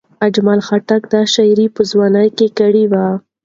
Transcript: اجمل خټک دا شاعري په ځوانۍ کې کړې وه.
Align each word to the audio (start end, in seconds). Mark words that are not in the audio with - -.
اجمل 0.27 0.59
خټک 0.67 1.01
دا 1.13 1.21
شاعري 1.33 1.67
په 1.75 1.81
ځوانۍ 1.91 2.27
کې 2.37 2.47
کړې 2.57 2.85
وه. 2.91 3.07